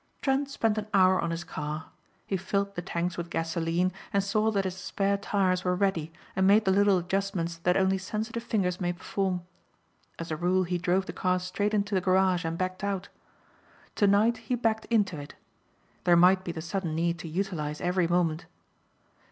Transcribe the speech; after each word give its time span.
Trent 0.23 0.49
spent 0.49 0.79
an 0.79 0.87
hour 0.95 1.21
on 1.21 1.29
his 1.29 1.43
car. 1.43 1.91
He 2.25 2.35
filled 2.35 2.73
the 2.73 2.81
tanks 2.81 3.17
with 3.19 3.29
gasoline 3.29 3.91
and 4.11 4.23
saw 4.23 4.49
that 4.49 4.63
his 4.63 4.75
spare 4.75 5.15
tires 5.15 5.63
were 5.63 5.75
ready 5.75 6.11
and 6.35 6.47
made 6.47 6.65
the 6.65 6.71
little 6.71 6.97
adjustments 6.97 7.57
that 7.57 7.77
only 7.77 7.99
sensitive 7.99 8.41
fingers 8.41 8.81
may 8.81 8.93
perform. 8.93 9.43
As 10.17 10.31
a 10.31 10.35
rule 10.35 10.63
he 10.63 10.79
drove 10.79 11.05
the 11.05 11.13
car 11.13 11.37
straight 11.39 11.75
into 11.75 11.93
the 11.93 12.01
garage 12.01 12.43
and 12.45 12.57
backed 12.57 12.83
out. 12.83 13.09
Tonight 13.93 14.37
he 14.37 14.55
backed 14.55 14.85
into 14.85 15.19
it. 15.19 15.35
There 16.05 16.15
might 16.17 16.43
be 16.43 16.51
the 16.51 16.63
sudden 16.63 16.95
need 16.95 17.19
to 17.19 17.27
utilize 17.27 17.79
every 17.79 18.07
moment. 18.07 18.47